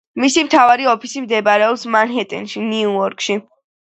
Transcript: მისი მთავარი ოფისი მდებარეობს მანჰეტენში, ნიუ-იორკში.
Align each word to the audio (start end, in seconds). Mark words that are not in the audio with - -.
მისი 0.21 0.43
მთავარი 0.45 0.87
ოფისი 0.93 1.21
მდებარეობს 1.25 1.85
მანჰეტენში, 1.97 2.65
ნიუ-იორკში. 2.71 3.37